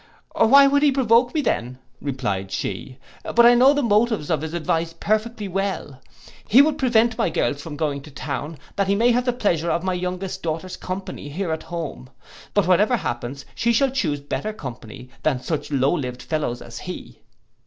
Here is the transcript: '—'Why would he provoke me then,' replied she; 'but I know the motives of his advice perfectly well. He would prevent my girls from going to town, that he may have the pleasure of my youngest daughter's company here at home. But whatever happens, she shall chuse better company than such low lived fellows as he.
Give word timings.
'—'Why 0.33 0.65
would 0.65 0.81
he 0.81 0.91
provoke 0.91 1.31
me 1.35 1.41
then,' 1.43 1.77
replied 2.01 2.51
she; 2.51 2.97
'but 3.23 3.45
I 3.45 3.53
know 3.53 3.71
the 3.71 3.83
motives 3.83 4.31
of 4.31 4.41
his 4.41 4.55
advice 4.55 4.95
perfectly 4.99 5.47
well. 5.47 6.01
He 6.47 6.59
would 6.59 6.79
prevent 6.79 7.19
my 7.19 7.29
girls 7.29 7.61
from 7.61 7.75
going 7.77 8.01
to 8.01 8.09
town, 8.09 8.57
that 8.77 8.87
he 8.87 8.95
may 8.95 9.11
have 9.11 9.25
the 9.25 9.31
pleasure 9.31 9.69
of 9.69 9.83
my 9.83 9.93
youngest 9.93 10.41
daughter's 10.41 10.75
company 10.75 11.29
here 11.29 11.51
at 11.51 11.61
home. 11.69 12.09
But 12.55 12.65
whatever 12.65 12.97
happens, 12.97 13.45
she 13.53 13.71
shall 13.73 13.91
chuse 13.91 14.19
better 14.21 14.53
company 14.53 15.11
than 15.21 15.39
such 15.39 15.69
low 15.71 15.93
lived 15.93 16.23
fellows 16.23 16.63
as 16.63 16.79
he. 16.79 17.19